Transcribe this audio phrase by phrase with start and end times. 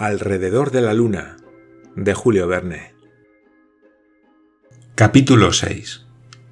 [0.00, 1.36] Alrededor de la Luna,
[1.94, 2.94] de Julio Verne.
[4.94, 6.06] Capítulo 6.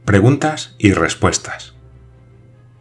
[0.04, 1.72] Preguntas y respuestas.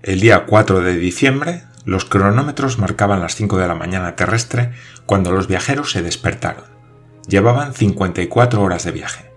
[0.04, 4.74] El día 4 de diciembre, los cronómetros marcaban las 5 de la mañana terrestre
[5.06, 6.66] cuando los viajeros se despertaron.
[7.30, 9.32] Llevaban 54 horas de viaje.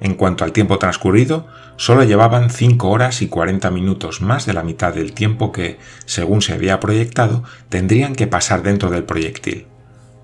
[0.00, 4.64] En cuanto al tiempo transcurrido, solo llevaban 5 horas y 40 minutos más de la
[4.64, 9.68] mitad del tiempo que, según se había proyectado, tendrían que pasar dentro del proyectil.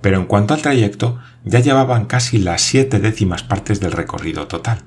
[0.00, 4.84] Pero en cuanto al trayecto, ya llevaban casi las siete décimas partes del recorrido total.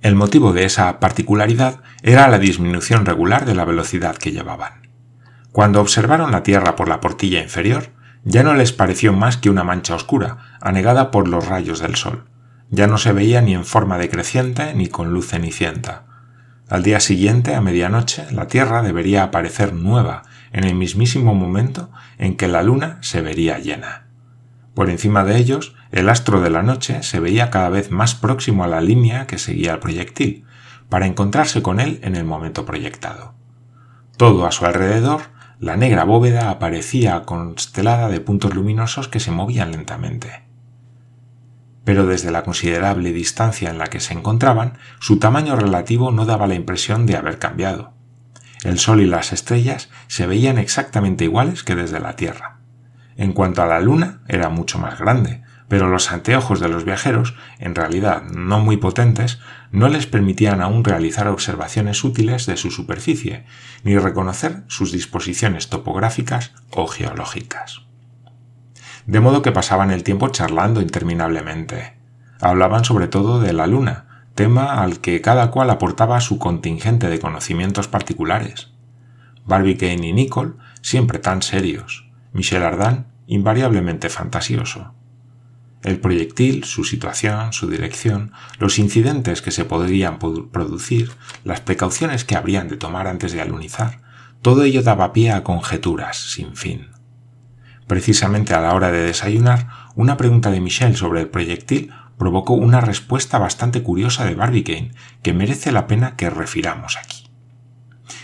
[0.00, 4.88] El motivo de esa particularidad era la disminución regular de la velocidad que llevaban.
[5.50, 7.90] Cuando observaron la Tierra por la portilla inferior,
[8.24, 12.26] ya no les pareció más que una mancha oscura, anegada por los rayos del sol.
[12.70, 16.04] Ya no se veía ni en forma decreciente ni con luz cenicienta.
[16.68, 20.22] Al día siguiente, a medianoche, la Tierra debería aparecer nueva,
[20.52, 24.06] en el mismísimo momento en que la luna se vería llena.
[24.74, 28.64] Por encima de ellos, el astro de la noche se veía cada vez más próximo
[28.64, 30.44] a la línea que seguía el proyectil,
[30.88, 33.34] para encontrarse con él en el momento proyectado.
[34.16, 35.22] Todo a su alrededor,
[35.60, 40.44] la negra bóveda aparecía constelada de puntos luminosos que se movían lentamente.
[41.84, 46.46] Pero desde la considerable distancia en la que se encontraban, su tamaño relativo no daba
[46.46, 47.97] la impresión de haber cambiado.
[48.64, 52.58] El Sol y las estrellas se veían exactamente iguales que desde la Tierra.
[53.16, 57.34] En cuanto a la Luna, era mucho más grande, pero los anteojos de los viajeros,
[57.58, 59.38] en realidad no muy potentes,
[59.70, 63.44] no les permitían aún realizar observaciones útiles de su superficie,
[63.84, 67.82] ni reconocer sus disposiciones topográficas o geológicas.
[69.06, 71.98] De modo que pasaban el tiempo charlando interminablemente.
[72.40, 74.07] Hablaban sobre todo de la Luna,
[74.38, 78.70] tema al que cada cual aportaba su contingente de conocimientos particulares.
[79.44, 84.94] Barbicane y Nicole siempre tan serios, Michel Ardan invariablemente fantasioso.
[85.82, 91.10] El proyectil, su situación, su dirección, los incidentes que se podrían producir,
[91.42, 94.02] las precauciones que habrían de tomar antes de alunizar,
[94.40, 96.90] todo ello daba pie a conjeturas sin fin.
[97.88, 99.66] Precisamente a la hora de desayunar,
[99.96, 104.92] una pregunta de Michel sobre el proyectil provocó una respuesta bastante curiosa de Barbicane
[105.22, 107.28] que merece la pena que refiramos aquí.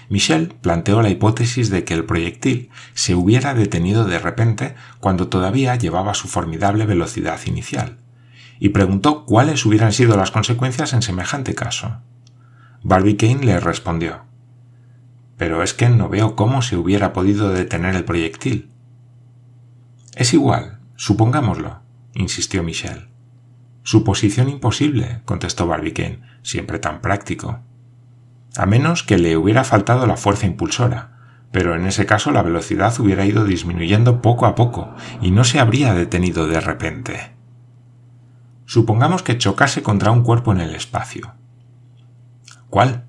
[0.09, 5.77] Michel planteó la hipótesis de que el proyectil se hubiera detenido de repente cuando todavía
[5.77, 7.99] llevaba su formidable velocidad inicial,
[8.59, 12.00] y preguntó cuáles hubieran sido las consecuencias en semejante caso.
[12.83, 14.25] Barbicane le respondió
[15.37, 18.71] Pero es que no veo cómo se hubiera podido detener el proyectil.
[20.15, 21.81] Es igual, supongámoslo,
[22.15, 23.13] insistió Michel.
[23.84, 27.61] Suposición imposible, contestó Barbicane, siempre tan práctico
[28.56, 31.11] a menos que le hubiera faltado la fuerza impulsora,
[31.50, 35.59] pero en ese caso la velocidad hubiera ido disminuyendo poco a poco y no se
[35.59, 37.33] habría detenido de repente.
[38.65, 41.34] Supongamos que chocase contra un cuerpo en el espacio.
[42.71, 43.05] ¿Cuál?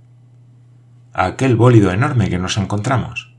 [1.13, 3.35] Aquel bólido enorme que nos encontramos.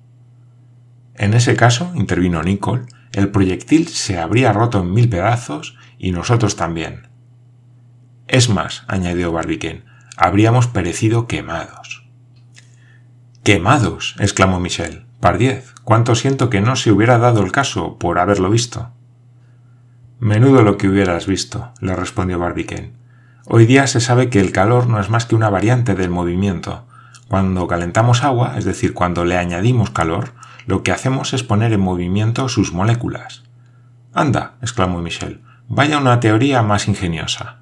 [1.14, 6.56] En ese caso, intervino Nicole, el proyectil se habría roto en mil pedazos y nosotros
[6.56, 7.05] también.
[8.28, 9.84] Es más, añadió Barbicane,
[10.16, 12.08] habríamos perecido quemados.
[13.44, 15.06] Quemados, exclamó Michel.
[15.20, 18.90] Pardiez, cuánto siento que no se hubiera dado el caso por haberlo visto.
[20.18, 22.92] Menudo lo que hubieras visto, le respondió Barbicane.
[23.46, 26.86] Hoy día se sabe que el calor no es más que una variante del movimiento.
[27.28, 30.32] Cuando calentamos agua, es decir, cuando le añadimos calor,
[30.66, 33.44] lo que hacemos es poner en movimiento sus moléculas.
[34.12, 37.60] Anda, exclamó Michel, vaya una teoría más ingeniosa.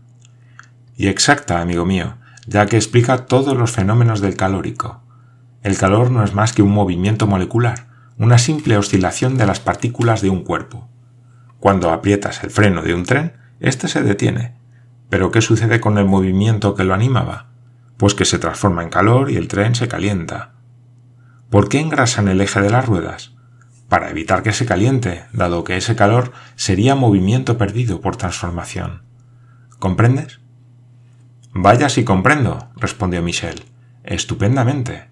[0.97, 2.17] Y exacta, amigo mío,
[2.47, 5.03] ya que explica todos los fenómenos del calórico.
[5.63, 7.89] El calor no es más que un movimiento molecular,
[8.19, 10.89] una simple oscilación de las partículas de un cuerpo.
[11.59, 14.55] Cuando aprietas el freno de un tren, éste se detiene.
[15.09, 17.49] Pero ¿qué sucede con el movimiento que lo animaba?
[17.97, 20.53] Pues que se transforma en calor y el tren se calienta.
[21.51, 23.33] ¿Por qué engrasan el eje de las ruedas?
[23.89, 29.03] Para evitar que se caliente, dado que ese calor sería movimiento perdido por transformación.
[29.79, 30.41] ¿Comprendes?
[31.57, 33.65] Vaya si comprendo, respondió Michel.
[34.03, 35.09] Estupendamente.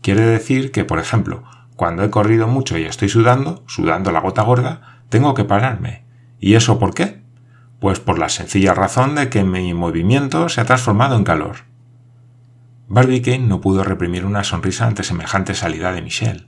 [0.00, 1.44] Quiere decir que, por ejemplo,
[1.76, 6.04] cuando he corrido mucho y estoy sudando, sudando la gota gorda, tengo que pararme.
[6.40, 7.20] ¿Y eso por qué?
[7.78, 11.56] Pues por la sencilla razón de que mi movimiento se ha transformado en calor.
[12.88, 16.46] Barbicane no pudo reprimir una sonrisa ante semejante salida de Michel.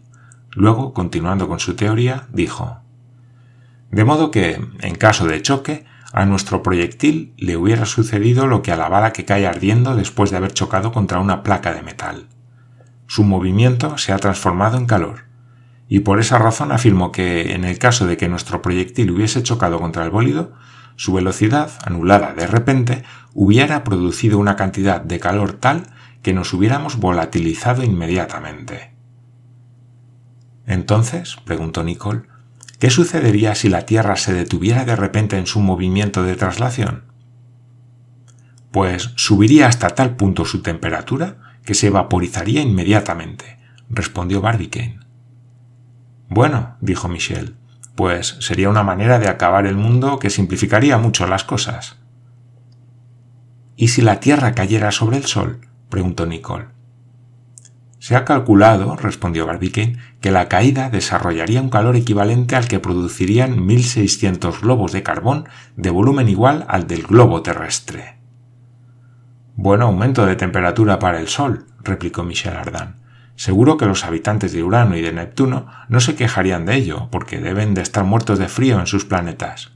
[0.53, 2.81] Luego, continuando con su teoría, dijo
[3.91, 8.71] De modo que, en caso de choque, a nuestro proyectil le hubiera sucedido lo que
[8.71, 12.29] a la bala que cae ardiendo después de haber chocado contra una placa de metal.
[13.09, 15.25] Su movimiento se ha transformado en calor,
[15.89, 19.81] y por esa razón afirmó que, en el caso de que nuestro proyectil hubiese chocado
[19.81, 20.53] contra el bólido,
[20.95, 23.03] su velocidad, anulada de repente,
[23.35, 25.89] hubiera producido una cantidad de calor tal
[26.23, 28.95] que nos hubiéramos volatilizado inmediatamente.
[30.65, 32.23] Entonces, preguntó Nicole,
[32.85, 37.05] ¿qué sucedería si la Tierra se detuviera de repente en su movimiento de traslación?
[38.73, 43.59] Pues subiría hasta tal punto su temperatura que se vaporizaría inmediatamente,
[43.89, 45.01] respondió Barbicane.
[46.29, 47.57] Bueno, dijo Michel,
[47.95, 51.97] pues sería una manera de acabar el mundo que simplificaría mucho las cosas.
[53.77, 55.69] ¿Y si la Tierra cayera sobre el Sol?
[55.89, 56.74] preguntó Nicole.
[58.05, 63.65] Se ha calculado, respondió Barbicane, que la caída desarrollaría un calor equivalente al que producirían
[63.65, 68.19] 1600 globos de carbón de volumen igual al del globo terrestre.
[69.57, 73.01] Buen aumento de temperatura para el Sol, replicó Michel Ardan.
[73.37, 77.41] Seguro que los habitantes de Urano y de Neptuno no se quejarían de ello, porque
[77.41, 79.73] deben de estar muertos de frío en sus planetas.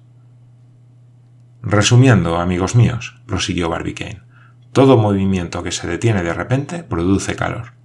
[1.63, 4.21] Resumiendo, amigos míos, prosiguió Barbicane,
[4.75, 7.78] todo movimiento que se detiene de repente produce calor.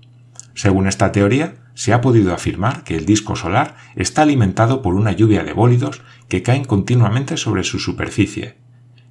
[0.53, 5.11] Según esta teoría, se ha podido afirmar que el disco solar está alimentado por una
[5.11, 8.57] lluvia de bólidos que caen continuamente sobre su superficie.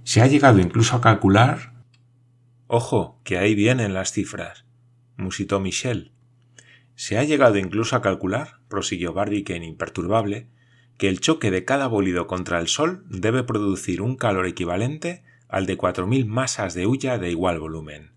[0.05, 1.73] Se ha llegado incluso a calcular.
[2.67, 4.65] Ojo, que ahí vienen las cifras,
[5.17, 6.13] musitó Michel,
[6.95, 10.49] se ha llegado incluso a calcular, prosiguió Barbicane imperturbable,
[10.99, 15.67] que el choque de cada bólido contra el Sol debe producir un calor equivalente al
[15.67, 18.13] de 4.000 masas de hulla de igual volumen.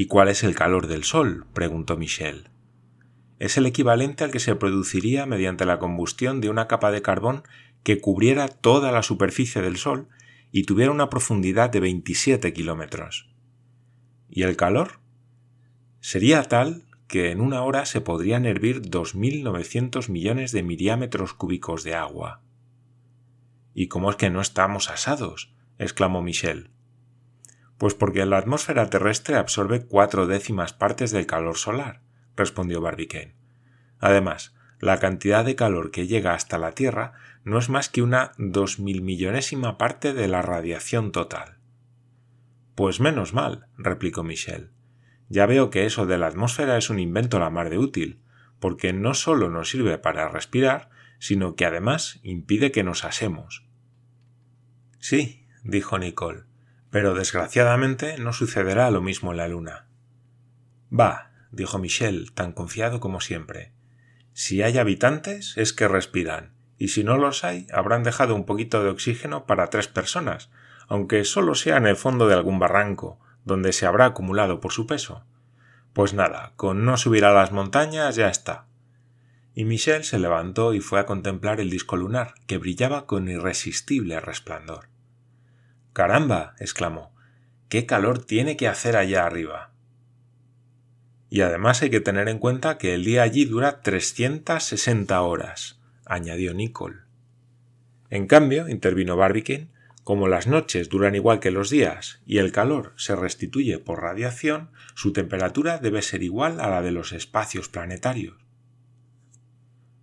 [0.00, 1.44] ¿Y cuál es el calor del Sol?
[1.52, 2.48] preguntó Michel.
[3.38, 7.42] Es el equivalente al que se produciría mediante la combustión de una capa de carbón
[7.82, 10.08] que cubriera toda la superficie del Sol
[10.52, 13.28] y tuviera una profundidad de 27 kilómetros.
[14.30, 15.00] ¿Y el calor?
[16.00, 21.94] Sería tal que en una hora se podrían hervir 2.900 millones de miriámetros cúbicos de
[21.94, 22.40] agua.
[23.74, 25.52] ¿Y cómo es que no estamos asados?
[25.78, 26.70] exclamó Michel.
[27.80, 32.02] Pues porque la atmósfera terrestre absorbe cuatro décimas partes del calor solar,
[32.36, 33.36] respondió Barbicane.
[33.98, 38.32] Además, la cantidad de calor que llega hasta la Tierra no es más que una
[38.36, 41.56] dos mil millonésima parte de la radiación total.
[42.74, 44.72] Pues menos mal, replicó Michel.
[45.30, 48.20] Ya veo que eso de la atmósfera es un invento la mar de útil,
[48.58, 53.64] porque no solo nos sirve para respirar, sino que además impide que nos asemos.
[54.98, 56.49] Sí, dijo Nicole,
[56.90, 59.86] pero desgraciadamente no sucederá lo mismo en la luna.
[60.92, 63.72] Va, dijo Michel, tan confiado como siempre.
[64.32, 68.82] Si hay habitantes es que respiran, y si no los hay, habrán dejado un poquito
[68.82, 70.50] de oxígeno para tres personas,
[70.88, 74.86] aunque solo sea en el fondo de algún barranco, donde se habrá acumulado por su
[74.86, 75.24] peso.
[75.92, 78.66] Pues nada, con no subir a las montañas ya está.
[79.54, 84.20] Y Michel se levantó y fue a contemplar el disco lunar, que brillaba con irresistible
[84.20, 84.89] resplandor.
[85.92, 86.54] Caramba.
[86.58, 87.12] exclamó.
[87.68, 89.72] qué calor tiene que hacer allá arriba.
[91.28, 96.52] Y además hay que tener en cuenta que el día allí dura 360 horas, añadió
[96.54, 97.02] Nicole.
[98.10, 99.68] En cambio, intervino Barbicane,
[100.02, 104.70] como las noches duran igual que los días y el calor se restituye por radiación,
[104.94, 108.36] su temperatura debe ser igual a la de los espacios planetarios.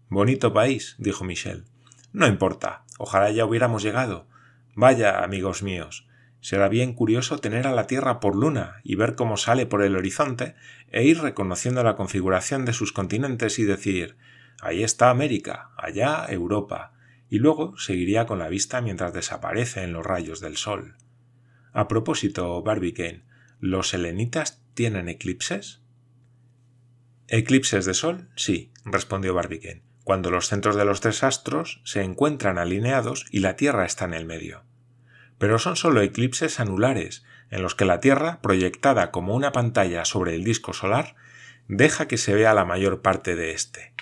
[0.08, 1.66] Bonito país, dijo Michel.
[2.14, 4.28] No importa, ojalá ya hubiéramos llegado.
[4.80, 6.08] Vaya, amigos míos,
[6.40, 9.96] será bien curioso tener a la Tierra por luna y ver cómo sale por el
[9.96, 10.54] horizonte
[10.92, 14.18] e ir reconociendo la configuración de sus continentes y decir
[14.62, 16.94] ahí está América, allá Europa,
[17.28, 20.96] y luego seguiría con la vista mientras desaparece en los rayos del sol.
[21.74, 23.24] A propósito, Barbicane,
[23.60, 25.82] ¿los selenitas tienen eclipses?
[27.30, 32.58] Eclipses de sol, sí, respondió Barbicane, cuando los centros de los tres astros se encuentran
[32.58, 34.64] alineados y la Tierra está en el medio.
[35.38, 40.34] Pero son solo eclipses anulares, en los que la Tierra, proyectada como una pantalla sobre
[40.34, 41.18] el disco solar,
[41.68, 43.94] deja que se vea la mayor parte de éste.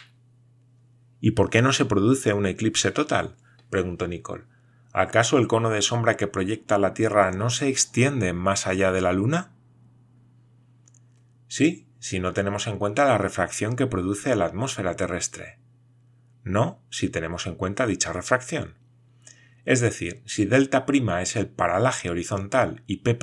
[1.22, 3.36] ¿Y por qué no se produce un eclipse total?
[3.72, 4.44] preguntó Nicole.
[4.94, 9.02] ¿Acaso el cono de sombra que proyecta la Tierra no se extiende más allá de
[9.02, 9.56] la Luna?
[11.48, 15.65] Sí, si no tenemos en cuenta la refracción que produce la atmósfera terrestre.
[16.46, 18.76] No, si tenemos en cuenta dicha refracción.
[19.66, 20.86] Es decir, si delta'
[21.20, 23.18] es el paralaje horizontal y p'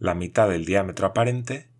[0.00, 1.70] la mitad del diámetro aparente.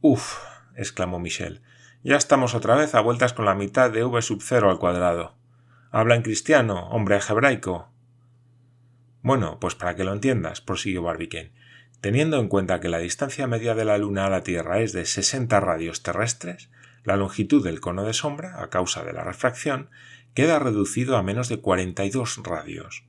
[0.00, 0.38] Uf,
[0.74, 1.62] exclamó Michel,
[2.02, 5.36] ya estamos otra vez a vueltas con la mitad de v sub cero al cuadrado.
[5.92, 7.88] Habla en cristiano, hombre hebraico.
[9.22, 11.52] Bueno, pues para que lo entiendas, prosiguió Barbicane,
[12.00, 15.04] teniendo en cuenta que la distancia media de la Luna a la Tierra es de
[15.04, 16.70] 60 radios terrestres,
[17.04, 19.90] la longitud del cono de sombra, a causa de la refracción,
[20.34, 23.04] queda reducido a menos de 42 radios.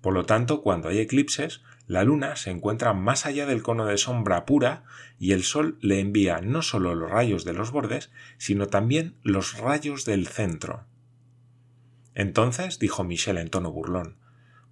[0.00, 3.98] Por lo tanto, cuando hay eclipses, la Luna se encuentra más allá del cono de
[3.98, 4.84] sombra pura
[5.18, 9.58] y el Sol le envía no solo los rayos de los bordes, sino también los
[9.58, 10.86] rayos del centro.
[12.14, 14.16] Entonces, dijo Michel en tono burlón,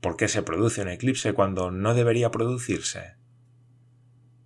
[0.00, 3.14] ¿por qué se produce un eclipse cuando no debería producirse?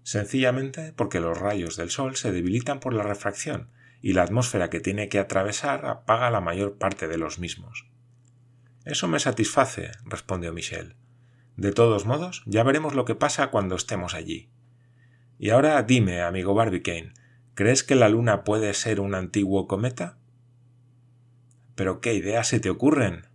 [0.02, 3.70] Sencillamente porque los rayos del Sol se debilitan por la refracción
[4.00, 7.86] y la atmósfera que tiene que atravesar apaga la mayor parte de los mismos.
[8.84, 10.96] Eso me satisface, respondió Michel.
[11.56, 14.50] De todos modos, ya veremos lo que pasa cuando estemos allí.
[15.38, 17.14] Y ahora dime, amigo Barbicane,
[17.54, 20.18] ¿crees que la Luna puede ser un antiguo cometa?
[21.74, 23.26] ¿Pero qué ideas se te ocurren?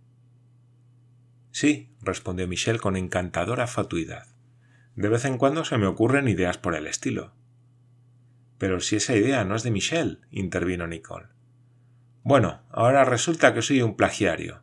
[1.50, 4.28] Sí, respondió Michel con encantadora fatuidad.
[4.94, 7.34] De vez en cuando se me ocurren ideas por el estilo.
[8.60, 11.28] Pero si esa idea no es de Michel, intervino Nicole.
[12.22, 14.60] Bueno, ahora resulta que soy un plagiario.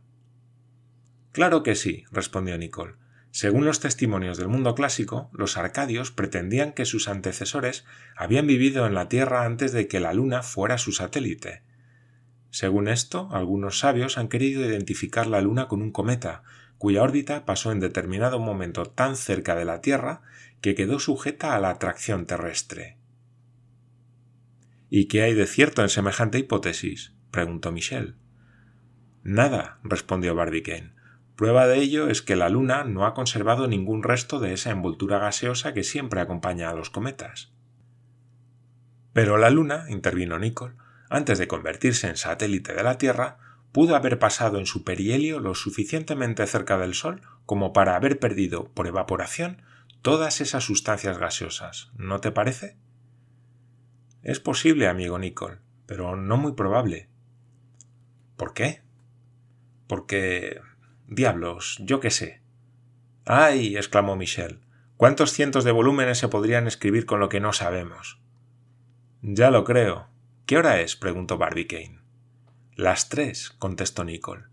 [1.32, 2.94] Claro que sí, respondió Nicole.
[3.32, 7.86] Según los testimonios del mundo clásico, los arcadios pretendían que sus antecesores
[8.16, 11.63] habían vivido en la Tierra antes de que la Luna fuera su satélite.
[12.51, 16.44] Según esto, algunos sabios han querido identificar la Luna con un cometa,
[16.77, 20.22] cuya órbita pasó en determinado momento tan cerca de la Tierra
[20.62, 22.97] que quedó sujeta a la atracción terrestre.
[24.89, 27.13] ¿Y qué hay de cierto en semejante hipótesis?
[27.32, 28.15] preguntó Michel.
[29.24, 30.94] Nada, respondió Barbicane.
[31.36, 35.20] Prueba de ello es que la Luna no ha conservado ningún resto de esa envoltura
[35.20, 37.51] gaseosa que siempre acompaña a los cometas.
[39.13, 40.75] Pero la Luna, intervino Nicole,
[41.10, 43.38] antes de convertirse en satélite de la Tierra,
[43.72, 48.72] pudo haber pasado en su perihelio lo suficientemente cerca del Sol como para haber perdido,
[48.74, 49.62] por evaporación,
[50.01, 52.77] todas esas sustancias gaseosas, ¿no te parece?
[54.27, 57.07] Es posible, amigo Nicole, pero no muy probable.
[58.36, 58.81] ¿Por qué?
[59.88, 60.60] Porque.
[61.07, 62.41] Diablos, yo qué sé.
[63.25, 63.77] ¡Ay!
[63.77, 64.60] exclamó Michel.
[64.98, 68.19] ¿Cuántos cientos de volúmenes se podrían escribir con lo que no sabemos?
[69.22, 70.10] Ya lo creo.
[70.46, 70.98] ¿Qué hora es?
[70.98, 72.01] preguntó Barbicane.
[72.75, 74.43] Las tres, contestó Nicole.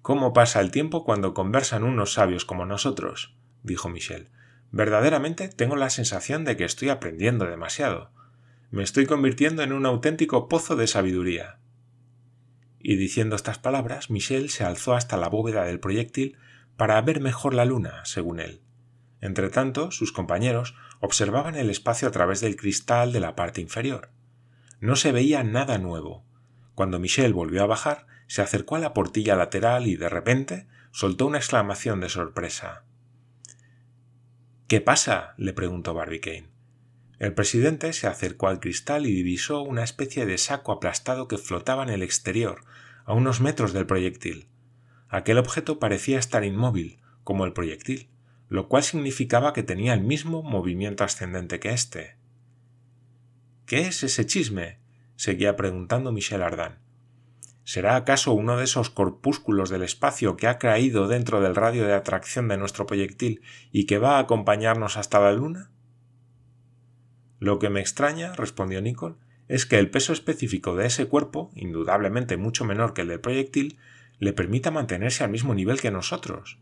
[0.00, 3.36] ¿Cómo pasa el tiempo cuando conversan unos sabios como nosotros?
[3.62, 4.30] dijo Michel.
[4.70, 8.16] Verdaderamente tengo la sensación de que estoy aprendiendo demasiado.
[8.70, 11.58] Me estoy convirtiendo en un auténtico pozo de sabiduría.
[12.78, 16.36] Y diciendo estas palabras, Michel se alzó hasta la bóveda del proyectil
[16.76, 18.60] para ver mejor la luna, según él.
[19.20, 24.10] Entretanto, sus compañeros observaban el espacio a través del cristal de la parte inferior.
[24.80, 26.24] No se veía nada nuevo,
[26.78, 31.26] cuando Michel volvió a bajar, se acercó a la portilla lateral y de repente soltó
[31.26, 32.84] una exclamación de sorpresa.
[34.68, 35.34] ¿Qué pasa?
[35.38, 36.57] le preguntó Barbicane.
[37.18, 41.82] El presidente se acercó al cristal y divisó una especie de saco aplastado que flotaba
[41.82, 42.60] en el exterior,
[43.04, 44.48] a unos metros del proyectil.
[45.08, 48.08] Aquel objeto parecía estar inmóvil, como el proyectil,
[48.48, 52.16] lo cual significaba que tenía el mismo movimiento ascendente que éste.
[53.66, 54.78] ¿Qué es ese chisme?
[55.16, 56.78] seguía preguntando Michel Ardan.
[57.64, 61.92] ¿Será acaso uno de esos corpúsculos del espacio que ha caído dentro del radio de
[61.92, 65.70] atracción de nuestro proyectil y que va a acompañarnos hasta la Luna?
[67.38, 69.16] Lo que me extraña, respondió Nicole,
[69.48, 73.78] es que el peso específico de ese cuerpo, indudablemente mucho menor que el del proyectil,
[74.18, 76.58] le permita mantenerse al mismo nivel que nosotros.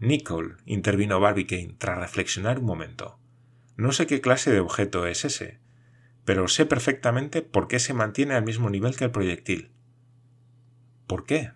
[0.00, 3.18] Nicole, intervino Barbicane tras reflexionar un momento.
[3.76, 5.60] No sé qué clase de objeto es ese,
[6.24, 9.70] pero sé perfectamente por qué se mantiene al mismo nivel que el proyectil.
[11.06, 11.52] ¿Por qué?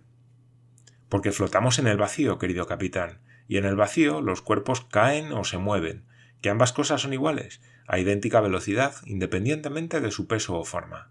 [1.08, 5.44] Porque flotamos en el vacío, querido capitán, y en el vacío los cuerpos caen o
[5.44, 6.04] se mueven,
[6.46, 11.10] que ambas cosas son iguales, a idéntica velocidad, independientemente de su peso o forma.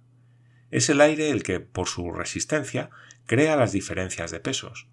[0.72, 2.90] Es el aire el que, por su resistencia,
[3.26, 4.88] crea las diferencias de pesos.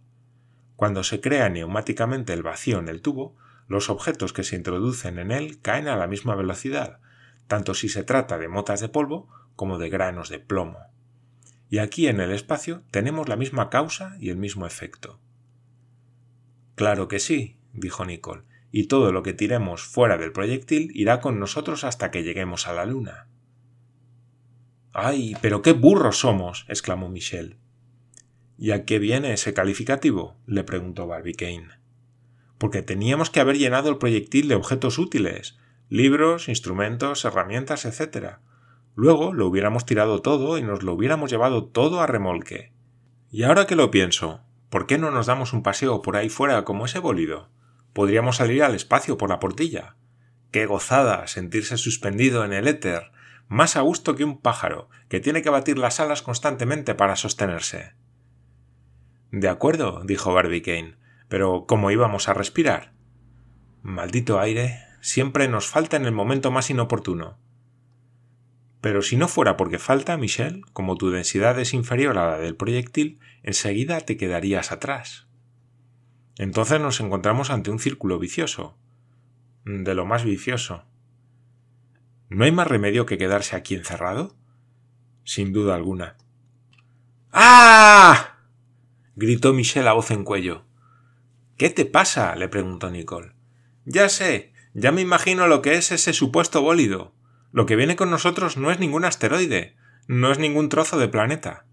[0.75, 3.37] Cuando se crea neumáticamente el vacío en el tubo,
[3.69, 6.99] los objetos que se introducen en él caen a la misma velocidad,
[7.47, 10.81] tanto si se trata de motas de polvo como de granos de plomo.
[11.71, 15.21] Y aquí en el espacio tenemos la misma causa y el mismo efecto.
[16.75, 21.38] Claro que sí, dijo Nicole, y todo lo que tiremos fuera del proyectil irá con
[21.38, 23.29] nosotros hasta que lleguemos a la luna.
[24.95, 26.64] ¡Ay, pero qué burros somos!
[26.69, 27.59] exclamó Michel.
[28.57, 30.37] ¿Y a qué viene ese calificativo?
[30.47, 31.69] le preguntó Barbicane.
[32.57, 35.59] Porque teníamos que haber llenado el proyectil de objetos útiles,
[35.91, 38.37] libros, instrumentos, herramientas, etc.
[38.95, 42.73] Luego lo hubiéramos tirado todo y nos lo hubiéramos llevado todo a remolque.
[43.31, 46.64] Y ahora que lo pienso, ¿por qué no nos damos un paseo por ahí fuera
[46.64, 47.50] como ese bólido?
[47.93, 49.97] Podríamos salir al espacio por la portilla.
[50.51, 53.13] Qué gozada sentirse suspendido en el éter,
[53.49, 57.95] más a gusto que un pájaro, que tiene que batir las alas constantemente para sostenerse.
[59.31, 60.97] De acuerdo, dijo Barbicane,
[61.29, 62.93] pero ¿cómo íbamos a respirar?
[63.83, 67.39] Maldito aire, siempre nos falta en el momento más inoportuno.
[68.83, 72.57] Pero si no fuera porque falta, Michel, como tu densidad es inferior a la del
[72.57, 75.29] proyectil, enseguida te quedarías atrás.
[76.39, 78.77] Entonces nos encontramos ante un círculo vicioso.
[79.65, 80.85] De lo más vicioso.
[82.29, 84.35] ¿No hay más remedio que quedarse aquí encerrado?
[85.25, 86.17] Sin duda alguna.
[87.33, 88.39] ¡Ah!
[89.15, 90.65] gritó Michel a voz en cuello.
[91.57, 92.35] ¿Qué te pasa?
[92.37, 93.33] le preguntó Nicole.
[93.85, 97.15] Ya sé, ya me imagino lo que es ese supuesto bólido.
[97.53, 101.67] Lo que viene con nosotros no es ningún asteroide, no es ningún trozo de planeta.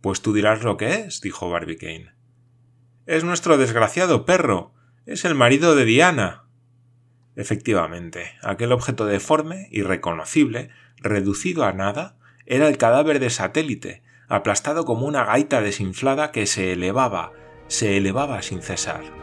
[0.00, 2.12] Pues tú dirás lo que es, dijo Barbicane.
[3.06, 4.72] Es nuestro desgraciado perro.
[5.06, 6.44] Es el marido de Diana.
[7.34, 12.16] Efectivamente, aquel objeto deforme, irreconocible, reducido a nada,
[12.46, 17.32] era el cadáver de satélite, aplastado como una gaita desinflada que se elevaba,
[17.66, 19.21] se elevaba sin cesar.